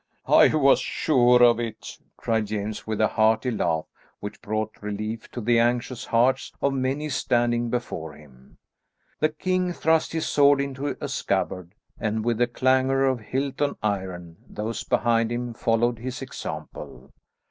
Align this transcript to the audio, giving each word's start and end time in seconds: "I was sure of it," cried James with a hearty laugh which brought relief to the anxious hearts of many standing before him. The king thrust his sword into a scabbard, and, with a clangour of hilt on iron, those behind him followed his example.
"I 0.25 0.47
was 0.55 0.79
sure 0.79 1.43
of 1.43 1.59
it," 1.59 1.99
cried 2.17 2.47
James 2.47 2.87
with 2.87 2.99
a 2.99 3.07
hearty 3.07 3.51
laugh 3.51 3.85
which 4.19 4.41
brought 4.41 4.81
relief 4.81 5.29
to 5.29 5.41
the 5.41 5.59
anxious 5.59 6.05
hearts 6.05 6.51
of 6.59 6.73
many 6.73 7.07
standing 7.07 7.69
before 7.69 8.13
him. 8.13 8.57
The 9.19 9.29
king 9.29 9.71
thrust 9.73 10.13
his 10.13 10.25
sword 10.25 10.59
into 10.59 10.97
a 10.99 11.07
scabbard, 11.07 11.75
and, 11.99 12.25
with 12.25 12.41
a 12.41 12.47
clangour 12.47 13.03
of 13.05 13.19
hilt 13.19 13.61
on 13.61 13.77
iron, 13.83 14.37
those 14.49 14.83
behind 14.83 15.31
him 15.31 15.53
followed 15.53 15.99
his 15.99 16.23
example. 16.23 17.11